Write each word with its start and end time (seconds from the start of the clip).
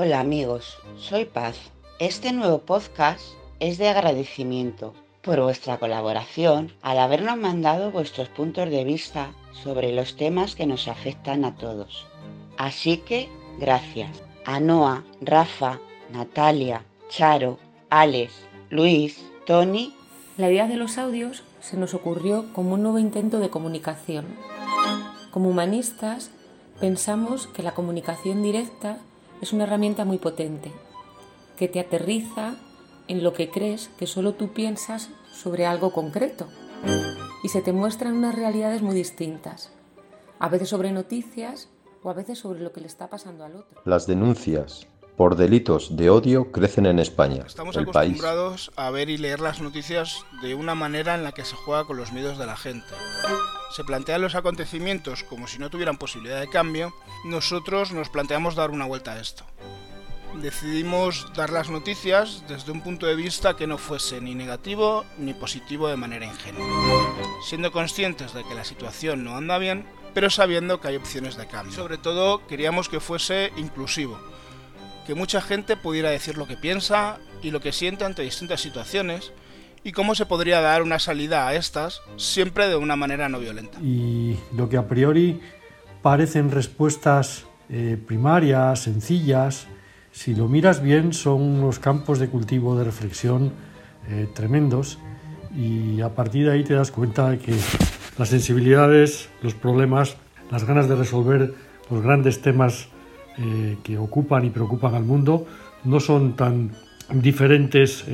Hola 0.00 0.20
amigos, 0.20 0.78
soy 0.96 1.24
Paz. 1.24 1.58
Este 1.98 2.32
nuevo 2.32 2.60
podcast 2.60 3.20
es 3.58 3.78
de 3.78 3.88
agradecimiento 3.88 4.94
por 5.22 5.40
vuestra 5.42 5.78
colaboración 5.78 6.72
al 6.82 7.00
habernos 7.00 7.36
mandado 7.36 7.90
vuestros 7.90 8.28
puntos 8.28 8.70
de 8.70 8.84
vista 8.84 9.32
sobre 9.64 9.92
los 9.92 10.14
temas 10.14 10.54
que 10.54 10.66
nos 10.66 10.86
afectan 10.86 11.44
a 11.44 11.56
todos. 11.56 12.06
Así 12.56 12.98
que, 12.98 13.28
gracias 13.58 14.22
a 14.44 14.60
Noa, 14.60 15.02
Rafa, 15.20 15.80
Natalia, 16.12 16.84
Charo, 17.08 17.58
Alex, 17.90 18.32
Luis, 18.70 19.20
Tony. 19.46 19.92
La 20.36 20.48
idea 20.48 20.68
de 20.68 20.76
los 20.76 20.96
audios 20.96 21.42
se 21.60 21.76
nos 21.76 21.92
ocurrió 21.94 22.52
como 22.52 22.74
un 22.74 22.84
nuevo 22.84 23.00
intento 23.00 23.40
de 23.40 23.50
comunicación. 23.50 24.26
Como 25.32 25.48
humanistas, 25.48 26.30
pensamos 26.78 27.48
que 27.48 27.64
la 27.64 27.74
comunicación 27.74 28.44
directa 28.44 28.98
es 29.40 29.52
una 29.52 29.64
herramienta 29.64 30.04
muy 30.04 30.18
potente, 30.18 30.72
que 31.56 31.68
te 31.68 31.80
aterriza 31.80 32.56
en 33.08 33.22
lo 33.22 33.32
que 33.32 33.50
crees 33.50 33.90
que 33.98 34.06
solo 34.06 34.34
tú 34.34 34.52
piensas 34.52 35.10
sobre 35.32 35.66
algo 35.66 35.92
concreto 35.92 36.48
y 37.42 37.48
se 37.48 37.62
te 37.62 37.72
muestran 37.72 38.16
unas 38.16 38.34
realidades 38.34 38.82
muy 38.82 38.94
distintas, 38.94 39.72
a 40.38 40.48
veces 40.48 40.68
sobre 40.68 40.92
noticias 40.92 41.68
o 42.02 42.10
a 42.10 42.14
veces 42.14 42.38
sobre 42.38 42.60
lo 42.60 42.72
que 42.72 42.80
le 42.80 42.86
está 42.86 43.08
pasando 43.08 43.44
al 43.44 43.56
otro. 43.56 43.80
Las 43.84 44.06
denuncias 44.06 44.86
por 45.16 45.34
delitos 45.34 45.96
de 45.96 46.10
odio 46.10 46.52
crecen 46.52 46.86
en 46.86 47.00
España. 47.00 47.42
Estamos 47.44 47.74
el 47.76 47.82
acostumbrados 47.82 48.70
a 48.76 48.90
ver 48.90 49.08
y 49.10 49.18
leer 49.18 49.40
las 49.40 49.60
noticias 49.60 50.24
de 50.42 50.54
una 50.54 50.76
manera 50.76 51.16
en 51.16 51.24
la 51.24 51.32
que 51.32 51.44
se 51.44 51.56
juega 51.56 51.84
con 51.84 51.96
los 51.96 52.12
miedos 52.12 52.38
de 52.38 52.46
la 52.46 52.56
gente. 52.56 52.86
Se 53.70 53.84
plantean 53.84 54.22
los 54.22 54.34
acontecimientos 54.34 55.24
como 55.24 55.46
si 55.46 55.58
no 55.58 55.70
tuvieran 55.70 55.98
posibilidad 55.98 56.40
de 56.40 56.48
cambio. 56.48 56.94
Nosotros 57.24 57.92
nos 57.92 58.08
planteamos 58.08 58.54
dar 58.54 58.70
una 58.70 58.86
vuelta 58.86 59.12
a 59.12 59.20
esto. 59.20 59.44
Decidimos 60.34 61.32
dar 61.34 61.50
las 61.50 61.68
noticias 61.68 62.44
desde 62.48 62.70
un 62.70 62.82
punto 62.82 63.06
de 63.06 63.16
vista 63.16 63.56
que 63.56 63.66
no 63.66 63.78
fuese 63.78 64.20
ni 64.20 64.34
negativo 64.34 65.04
ni 65.18 65.34
positivo 65.34 65.88
de 65.88 65.96
manera 65.96 66.26
ingenua. 66.26 66.66
Siendo 67.46 67.72
conscientes 67.72 68.34
de 68.34 68.44
que 68.44 68.54
la 68.54 68.64
situación 68.64 69.24
no 69.24 69.36
anda 69.36 69.58
bien, 69.58 69.86
pero 70.14 70.30
sabiendo 70.30 70.80
que 70.80 70.88
hay 70.88 70.96
opciones 70.96 71.36
de 71.36 71.46
cambio. 71.46 71.74
Sobre 71.74 71.98
todo 71.98 72.46
queríamos 72.46 72.88
que 72.88 73.00
fuese 73.00 73.52
inclusivo, 73.56 74.18
que 75.06 75.14
mucha 75.14 75.40
gente 75.40 75.76
pudiera 75.76 76.10
decir 76.10 76.36
lo 76.36 76.46
que 76.46 76.56
piensa 76.56 77.18
y 77.42 77.50
lo 77.50 77.60
que 77.60 77.72
siente 77.72 78.04
ante 78.04 78.22
distintas 78.22 78.60
situaciones 78.60 79.32
y 79.84 79.92
cómo 79.92 80.14
se 80.14 80.26
podría 80.26 80.60
dar 80.60 80.82
una 80.82 80.98
salida 80.98 81.46
a 81.46 81.54
estas 81.54 82.00
siempre 82.16 82.68
de 82.68 82.76
una 82.76 82.96
manera 82.96 83.28
no 83.28 83.38
violenta. 83.38 83.78
Y 83.80 84.36
lo 84.56 84.68
que 84.68 84.76
a 84.76 84.86
priori 84.88 85.40
parecen 86.02 86.50
respuestas 86.50 87.46
eh, 87.70 87.98
primarias, 88.06 88.80
sencillas, 88.80 89.66
si 90.12 90.34
lo 90.34 90.48
miras 90.48 90.82
bien 90.82 91.12
son 91.12 91.42
unos 91.42 91.78
campos 91.78 92.18
de 92.18 92.28
cultivo 92.28 92.76
de 92.76 92.84
reflexión 92.84 93.52
eh, 94.08 94.26
tremendos 94.34 94.98
y 95.56 96.00
a 96.00 96.14
partir 96.14 96.46
de 96.46 96.52
ahí 96.52 96.64
te 96.64 96.74
das 96.74 96.90
cuenta 96.90 97.30
de 97.30 97.38
que 97.38 97.54
las 98.18 98.28
sensibilidades, 98.28 99.28
los 99.42 99.54
problemas, 99.54 100.16
las 100.50 100.64
ganas 100.64 100.88
de 100.88 100.96
resolver 100.96 101.54
los 101.90 102.02
grandes 102.02 102.40
temas 102.42 102.88
eh, 103.38 103.76
que 103.82 103.98
ocupan 103.98 104.44
y 104.44 104.50
preocupan 104.50 104.94
al 104.94 105.04
mundo 105.04 105.46
no 105.84 106.00
son 106.00 106.34
tan 106.34 106.72
diferentes 107.12 108.04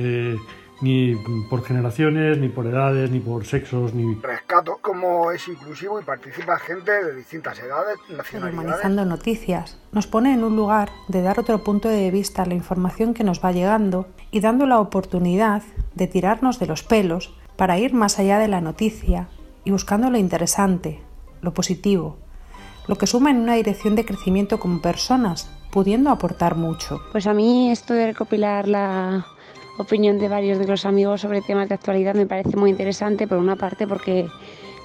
ni 0.81 1.15
por 1.49 1.63
generaciones, 1.63 2.37
ni 2.37 2.49
por 2.49 2.67
edades, 2.67 3.09
ni 3.11 3.19
por 3.19 3.45
sexos, 3.45 3.93
ni... 3.93 4.15
Rescato 4.15 4.77
como 4.81 5.31
es 5.31 5.47
inclusivo 5.47 5.99
y 5.99 6.03
participa 6.03 6.57
gente 6.59 6.91
de 6.91 7.15
distintas 7.15 7.59
edades, 7.59 7.97
nacionalidades... 8.09 8.55
Normalizando 8.55 9.05
noticias 9.05 9.77
nos 9.91 10.07
pone 10.07 10.33
en 10.33 10.43
un 10.43 10.55
lugar 10.55 10.89
de 11.07 11.21
dar 11.21 11.39
otro 11.39 11.63
punto 11.63 11.87
de 11.87 12.11
vista 12.11 12.43
a 12.43 12.45
la 12.45 12.53
información 12.53 13.13
que 13.13 13.23
nos 13.23 13.43
va 13.43 13.51
llegando 13.51 14.07
y 14.31 14.41
dando 14.41 14.65
la 14.65 14.79
oportunidad 14.79 15.63
de 15.93 16.07
tirarnos 16.07 16.59
de 16.59 16.67
los 16.67 16.83
pelos 16.83 17.33
para 17.55 17.77
ir 17.77 17.93
más 17.93 18.19
allá 18.19 18.39
de 18.39 18.47
la 18.47 18.61
noticia 18.61 19.29
y 19.63 19.71
buscando 19.71 20.09
lo 20.09 20.17
interesante, 20.17 21.01
lo 21.41 21.53
positivo, 21.53 22.17
lo 22.87 22.97
que 22.97 23.07
suma 23.07 23.31
en 23.31 23.37
una 23.37 23.55
dirección 23.55 23.95
de 23.95 24.05
crecimiento 24.05 24.59
como 24.59 24.81
personas, 24.81 25.49
pudiendo 25.71 26.09
aportar 26.09 26.55
mucho. 26.55 27.01
Pues 27.11 27.27
a 27.27 27.33
mí 27.33 27.71
esto 27.71 27.93
de 27.93 28.07
recopilar 28.07 28.67
la 28.67 29.25
opinión 29.77 30.17
de 30.17 30.29
varios 30.29 30.59
de 30.59 30.67
los 30.67 30.85
amigos 30.85 31.21
sobre 31.21 31.41
temas 31.41 31.69
de 31.69 31.75
actualidad 31.75 32.15
me 32.15 32.25
parece 32.25 32.55
muy 32.55 32.69
interesante, 32.69 33.27
por 33.27 33.37
una 33.37 33.55
parte 33.55 33.87
porque 33.87 34.27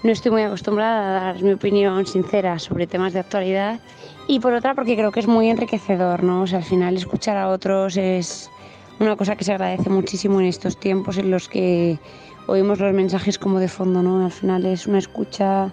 no 0.02 0.10
estoy 0.10 0.32
muy 0.32 0.42
acostumbrada 0.42 1.08
a 1.08 1.24
dar 1.32 1.42
mi 1.42 1.52
opinión 1.52 2.06
sincera 2.06 2.58
sobre 2.58 2.86
temas 2.86 3.12
de 3.12 3.20
actualidad 3.20 3.80
y 4.26 4.40
por 4.40 4.54
otra 4.54 4.74
porque 4.74 4.96
creo 4.96 5.12
que 5.12 5.20
es 5.20 5.28
muy 5.28 5.48
enriquecedor, 5.48 6.22
¿no? 6.22 6.42
O 6.42 6.46
sea, 6.46 6.58
al 6.58 6.64
final 6.64 6.96
escuchar 6.96 7.36
a 7.36 7.48
otros 7.48 7.96
es 7.96 8.50
una 8.98 9.16
cosa 9.16 9.36
que 9.36 9.44
se 9.44 9.52
agradece 9.52 9.90
muchísimo 9.90 10.40
en 10.40 10.46
estos 10.46 10.78
tiempos 10.78 11.18
en 11.18 11.30
los 11.30 11.48
que 11.48 11.98
oímos 12.46 12.80
los 12.80 12.92
mensajes 12.92 13.38
como 13.38 13.58
de 13.60 13.68
fondo, 13.68 14.02
¿no? 14.02 14.24
Al 14.24 14.32
final 14.32 14.66
es 14.66 14.86
una 14.86 14.98
escucha 14.98 15.72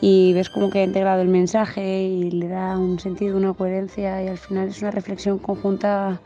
y 0.00 0.32
ves 0.34 0.50
como 0.50 0.70
que 0.70 0.80
ha 0.80 0.84
integrado 0.84 1.22
el 1.22 1.28
mensaje 1.28 2.02
y 2.02 2.30
le 2.30 2.48
da 2.48 2.76
un 2.78 2.98
sentido, 2.98 3.36
una 3.36 3.54
coherencia 3.54 4.22
y 4.22 4.28
al 4.28 4.38
final 4.38 4.68
es 4.68 4.82
una 4.82 4.90
reflexión 4.90 5.38
conjunta 5.38 6.20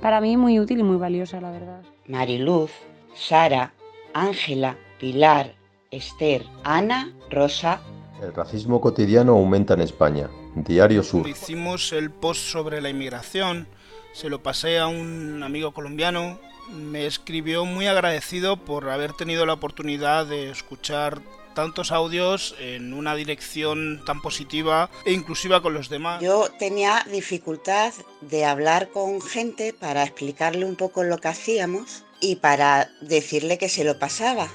para 0.00 0.20
mí 0.20 0.36
muy 0.36 0.60
útil 0.60 0.80
y 0.80 0.82
muy 0.82 0.96
valiosa, 0.96 1.40
la 1.40 1.50
verdad. 1.50 1.82
Mariluz, 2.06 2.70
Sara, 3.14 3.72
Ángela, 4.14 4.76
Pilar, 5.00 5.54
Esther, 5.90 6.44
Ana, 6.64 7.12
Rosa. 7.30 7.80
El 8.22 8.34
racismo 8.34 8.80
cotidiano 8.80 9.32
aumenta 9.32 9.74
en 9.74 9.80
España. 9.80 10.28
Diario 10.54 11.02
Sur. 11.02 11.28
Hicimos 11.28 11.92
el 11.92 12.10
post 12.10 12.40
sobre 12.40 12.80
la 12.80 12.88
inmigración, 12.88 13.68
se 14.12 14.30
lo 14.30 14.42
pasé 14.42 14.78
a 14.78 14.86
un 14.86 15.42
amigo 15.42 15.72
colombiano, 15.72 16.38
me 16.72 17.06
escribió 17.06 17.64
muy 17.66 17.86
agradecido 17.86 18.56
por 18.56 18.88
haber 18.88 19.12
tenido 19.12 19.44
la 19.44 19.52
oportunidad 19.52 20.26
de 20.26 20.50
escuchar 20.50 21.20
tantos 21.56 21.90
audios 21.90 22.54
en 22.60 22.92
una 22.92 23.16
dirección 23.16 24.02
tan 24.04 24.20
positiva 24.20 24.90
e 25.06 25.12
inclusiva 25.12 25.62
con 25.62 25.72
los 25.74 25.88
demás. 25.88 26.22
Yo 26.22 26.48
tenía 26.58 27.04
dificultad 27.10 27.94
de 28.20 28.44
hablar 28.44 28.90
con 28.90 29.20
gente 29.22 29.72
para 29.72 30.04
explicarle 30.04 30.66
un 30.66 30.76
poco 30.76 31.02
lo 31.02 31.18
que 31.18 31.28
hacíamos 31.28 32.04
y 32.20 32.36
para 32.36 32.90
decirle 33.00 33.56
que 33.56 33.70
se 33.70 33.84
lo 33.84 33.98
pasaba. 33.98 34.48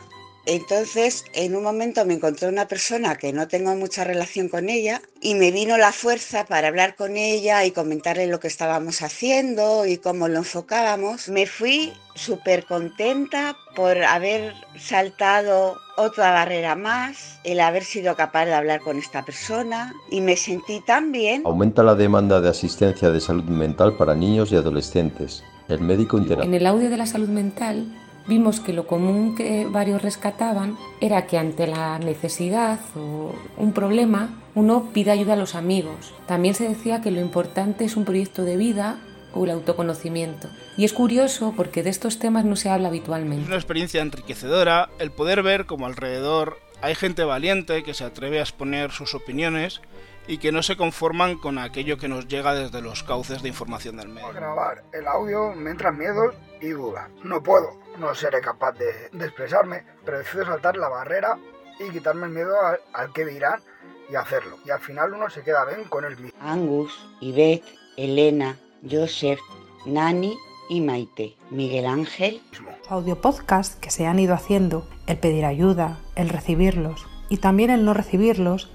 Entonces, 0.46 1.26
en 1.34 1.56
un 1.56 1.64
momento 1.64 2.04
me 2.06 2.16
encontré 2.16 2.48
una 2.50 2.68
persona 2.68 3.16
que 3.16 3.32
no 3.32 3.48
tengo 3.48 3.76
mucha 3.76 4.04
relación 4.04 4.50
con 4.50 4.70
ella 4.70 5.02
y 5.22 5.36
me 5.36 5.52
vino 5.52 5.78
la 5.78 5.92
fuerza 5.92 6.46
para 6.46 6.68
hablar 6.68 6.96
con 6.96 7.16
ella 7.16 7.64
y 7.64 7.72
comentarle 7.72 8.26
lo 8.26 8.40
que 8.40 8.48
estábamos 8.48 9.04
haciendo 9.04 9.86
y 9.86 9.98
cómo 9.98 10.28
lo 10.28 10.38
enfocábamos. 10.38 11.30
Me 11.30 11.46
fui 11.46 11.94
súper 12.16 12.66
contenta 12.66 13.56
por 13.76 14.02
haber 14.04 14.54
saltado 14.80 15.78
otra 15.96 16.32
barrera 16.32 16.76
más, 16.76 17.40
el 17.44 17.60
haber 17.60 17.84
sido 17.84 18.16
capaz 18.16 18.46
de 18.46 18.54
hablar 18.54 18.82
con 18.82 18.98
esta 18.98 19.24
persona 19.24 19.94
y 20.10 20.22
me 20.22 20.36
sentí 20.36 20.82
tan 20.82 21.12
bien. 21.12 21.44
Aumenta 21.46 21.84
la 21.84 21.94
demanda 21.94 22.42
de 22.42 22.50
asistencia 22.50 23.12
de 23.12 23.22
salud 23.22 23.44
mental 23.44 23.96
para 23.96 24.16
niños 24.16 24.52
y 24.52 24.56
adolescentes. 24.56 25.44
El 25.68 25.82
médico 25.82 26.18
interactúa. 26.18 26.46
En 26.46 26.54
el 26.56 26.66
audio 26.66 26.90
de 26.90 26.98
la 26.98 27.06
salud 27.06 27.30
mental 27.30 27.86
vimos 28.32 28.62
que 28.62 28.72
lo 28.72 28.88
común 28.88 29.36
que 29.36 29.66
varios 29.66 30.02
rescataban 30.02 30.78
era 31.02 31.28
que 31.28 31.38
ante 31.38 31.68
la 31.68 32.00
necesidad 32.00 32.80
o 32.96 33.36
un 33.58 33.74
problema 33.74 34.30
uno 34.56 34.90
pide 34.94 35.12
ayuda 35.12 35.34
a 35.34 35.36
los 35.36 35.54
amigos. 35.54 36.14
También 36.28 36.56
se 36.56 36.70
decía 36.70 37.02
que 37.02 37.12
lo 37.12 37.20
importante 37.20 37.84
es 37.84 37.98
un 37.98 38.06
proyecto 38.06 38.46
de 38.46 38.56
vida 38.56 39.02
o 39.34 39.44
el 39.44 39.52
autoconocimiento. 39.52 40.48
Y 40.78 40.86
es 40.86 40.94
curioso 40.94 41.54
porque 41.58 41.84
de 41.84 41.90
estos 41.90 42.20
temas 42.20 42.46
no 42.46 42.56
se 42.56 42.70
habla 42.70 42.88
habitualmente. 42.88 43.42
Es 43.42 43.48
una 43.48 43.58
experiencia 43.58 44.02
enriquecedora 44.02 44.88
el 45.00 45.12
poder 45.12 45.44
ver 45.44 45.66
como 45.66 45.86
alrededor 45.86 46.58
hay 46.82 46.96
gente 46.96 47.26
valiente 47.26 47.84
que 47.84 47.94
se 47.94 48.06
atreve 48.06 48.40
a 48.40 48.44
exponer 48.44 48.92
sus 48.92 49.14
opiniones 49.14 49.82
y 50.28 50.38
que 50.38 50.52
no 50.52 50.64
se 50.64 50.78
conforman 50.78 51.38
con 51.38 51.58
aquello 51.58 51.98
que 51.98 52.08
nos 52.08 52.28
llega 52.28 52.54
desde 52.54 52.82
los 52.82 53.04
cauces 53.04 53.42
de 53.42 53.50
información 53.50 53.98
del 53.98 54.10
medio. 54.10 54.28
Al 54.28 54.34
grabar 54.34 54.84
el 54.94 55.08
audio 55.08 55.54
me 55.54 55.72
entran 55.72 55.98
miedos 55.98 56.36
y 56.62 56.70
dudas. 56.70 57.10
No 57.24 57.42
puedo, 57.42 57.80
no 57.98 58.14
seré 58.16 58.42
capaz 58.42 58.74
de, 58.74 59.10
de 59.12 59.26
expresarme, 59.26 59.84
pero 60.06 60.20
decido 60.20 60.46
saltar 60.46 60.78
la 60.78 60.90
barrera 60.90 61.38
y 61.80 61.90
quitarme 61.92 62.28
el 62.28 62.34
miedo 62.34 62.60
al, 62.62 62.80
al 62.94 63.12
que 63.14 63.26
dirán 63.26 63.62
y 64.10 64.16
hacerlo. 64.16 64.58
Y 64.66 64.70
al 64.70 64.80
final 64.80 65.14
uno 65.14 65.30
se 65.30 65.42
queda 65.42 65.66
bien 65.66 65.86
con 65.86 66.06
el 66.06 66.18
mismo. 66.18 66.40
Angus, 66.42 67.08
Ivette, 67.22 67.66
Elena, 67.98 68.58
Joseph, 68.90 69.40
Nani 69.86 70.38
y 70.70 70.82
Maite, 70.82 71.36
Miguel 71.50 71.86
Ángel. 71.86 72.42
Audio 72.90 73.20
podcast 73.20 73.80
que 73.80 73.90
se 73.90 74.06
han 74.06 74.20
ido 74.20 74.34
haciendo, 74.34 74.88
el 75.08 75.18
pedir 75.18 75.46
ayuda, 75.46 76.00
el 76.16 76.30
recibirlos 76.30 77.08
y 77.30 77.38
también 77.38 77.70
el 77.70 77.86
no 77.86 77.94
recibirlos, 77.94 78.70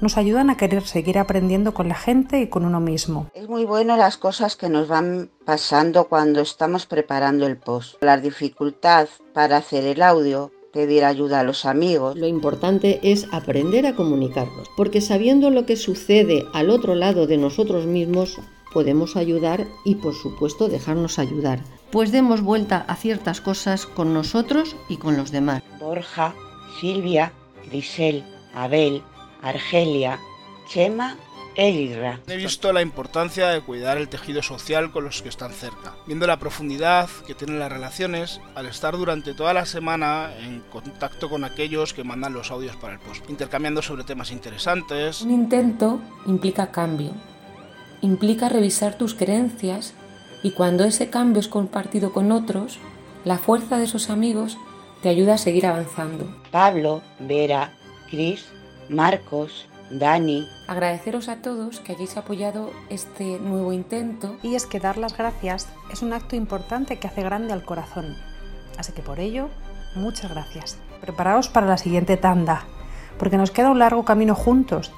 nos 0.00 0.16
ayudan 0.16 0.50
a 0.50 0.56
querer 0.56 0.86
seguir 0.86 1.18
aprendiendo 1.18 1.74
con 1.74 1.88
la 1.88 1.94
gente 1.94 2.40
y 2.40 2.48
con 2.48 2.64
uno 2.64 2.80
mismo. 2.80 3.30
Es 3.34 3.48
muy 3.48 3.64
bueno 3.64 3.96
las 3.96 4.16
cosas 4.16 4.56
que 4.56 4.68
nos 4.68 4.88
van 4.88 5.30
pasando 5.44 6.08
cuando 6.08 6.40
estamos 6.40 6.86
preparando 6.86 7.46
el 7.46 7.56
post. 7.56 8.02
La 8.02 8.18
dificultad 8.18 9.08
para 9.32 9.58
hacer 9.58 9.84
el 9.84 10.02
audio, 10.02 10.50
pedir 10.72 11.04
ayuda 11.04 11.40
a 11.40 11.44
los 11.44 11.64
amigos. 11.64 12.16
Lo 12.16 12.26
importante 12.26 13.00
es 13.02 13.26
aprender 13.32 13.86
a 13.86 13.96
comunicarnos, 13.96 14.68
porque 14.76 15.00
sabiendo 15.00 15.50
lo 15.50 15.66
que 15.66 15.76
sucede 15.76 16.46
al 16.52 16.70
otro 16.70 16.94
lado 16.94 17.26
de 17.26 17.36
nosotros 17.36 17.86
mismos, 17.86 18.38
podemos 18.72 19.16
ayudar 19.16 19.66
y 19.84 19.96
por 19.96 20.14
supuesto 20.14 20.68
dejarnos 20.68 21.18
ayudar. 21.18 21.60
Pues 21.90 22.12
demos 22.12 22.40
vuelta 22.40 22.84
a 22.86 22.94
ciertas 22.94 23.40
cosas 23.40 23.86
con 23.86 24.14
nosotros 24.14 24.76
y 24.88 24.96
con 24.96 25.16
los 25.16 25.32
demás. 25.32 25.62
Borja, 25.80 26.34
Silvia, 26.80 27.32
Grisel, 27.66 28.24
Abel, 28.54 29.02
Argelia, 29.42 30.18
Chema 30.68 31.16
Elirra. 31.56 32.20
He 32.28 32.36
visto 32.36 32.72
la 32.72 32.80
importancia 32.80 33.48
de 33.48 33.60
cuidar 33.60 33.98
el 33.98 34.08
tejido 34.08 34.42
social 34.42 34.92
con 34.92 35.04
los 35.04 35.20
que 35.20 35.28
están 35.28 35.52
cerca, 35.52 35.94
viendo 36.06 36.26
la 36.26 36.38
profundidad 36.38 37.08
que 37.26 37.34
tienen 37.34 37.58
las 37.58 37.72
relaciones 37.72 38.40
al 38.54 38.66
estar 38.66 38.96
durante 38.96 39.34
toda 39.34 39.52
la 39.52 39.66
semana 39.66 40.30
en 40.38 40.60
contacto 40.70 41.28
con 41.28 41.44
aquellos 41.44 41.92
que 41.92 42.04
mandan 42.04 42.34
los 42.34 42.50
audios 42.50 42.76
para 42.76 42.94
el 42.94 43.00
post, 43.00 43.28
intercambiando 43.28 43.82
sobre 43.82 44.04
temas 44.04 44.30
interesantes. 44.30 45.22
Un 45.22 45.32
intento 45.32 46.00
implica 46.26 46.70
cambio, 46.70 47.10
implica 48.00 48.48
revisar 48.48 48.96
tus 48.96 49.14
creencias 49.14 49.94
y 50.42 50.52
cuando 50.52 50.84
ese 50.84 51.10
cambio 51.10 51.40
es 51.40 51.48
compartido 51.48 52.12
con 52.12 52.32
otros, 52.32 52.78
la 53.24 53.38
fuerza 53.38 53.76
de 53.76 53.84
esos 53.84 54.08
amigos 54.08 54.56
te 55.02 55.08
ayuda 55.08 55.34
a 55.34 55.38
seguir 55.38 55.66
avanzando. 55.66 56.34
Pablo, 56.50 57.02
Vera, 57.18 57.74
Cris, 58.08 58.46
Marcos, 58.90 59.68
Dani. 59.90 60.46
Agradeceros 60.66 61.28
a 61.28 61.36
todos 61.36 61.80
que 61.80 61.92
hayáis 61.92 62.16
apoyado 62.16 62.70
este 62.90 63.38
nuevo 63.38 63.72
intento. 63.72 64.36
Y 64.42 64.54
es 64.56 64.66
que 64.66 64.80
dar 64.80 64.98
las 64.98 65.16
gracias 65.16 65.68
es 65.92 66.02
un 66.02 66.12
acto 66.12 66.36
importante 66.36 66.98
que 66.98 67.06
hace 67.06 67.22
grande 67.22 67.52
al 67.52 67.64
corazón. 67.64 68.16
Así 68.76 68.92
que 68.92 69.02
por 69.02 69.20
ello, 69.20 69.48
muchas 69.94 70.30
gracias. 70.30 70.78
Preparaos 71.00 71.48
para 71.48 71.66
la 71.66 71.78
siguiente 71.78 72.16
tanda, 72.16 72.64
porque 73.18 73.36
nos 73.36 73.50
queda 73.50 73.70
un 73.70 73.78
largo 73.78 74.04
camino 74.04 74.34
juntos 74.34 74.92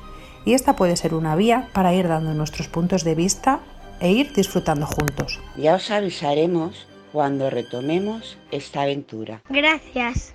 y 0.44 0.54
esta 0.54 0.74
puede 0.74 0.96
ser 0.96 1.14
una 1.14 1.36
vía 1.36 1.68
para 1.72 1.94
ir 1.94 2.08
dando 2.08 2.34
nuestros 2.34 2.68
puntos 2.68 3.04
de 3.04 3.14
vista 3.14 3.60
e 4.00 4.10
ir 4.10 4.32
disfrutando 4.32 4.86
juntos. 4.86 5.40
Ya 5.56 5.74
os 5.74 5.90
avisaremos 5.90 6.86
cuando 7.12 7.50
retomemos 7.50 8.38
esta 8.50 8.82
aventura. 8.82 9.42
Gracias. 9.48 10.34